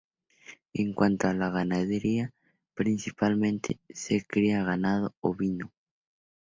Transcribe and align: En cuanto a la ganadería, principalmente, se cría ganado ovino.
En 0.73 0.93
cuanto 0.95 1.27
a 1.27 1.33
la 1.35 1.51
ganadería, 1.51 2.33
principalmente, 2.73 3.77
se 3.93 4.23
cría 4.25 4.63
ganado 4.63 5.13
ovino. 5.19 5.71